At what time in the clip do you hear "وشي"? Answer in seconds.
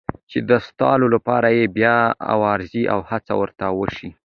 3.79-4.09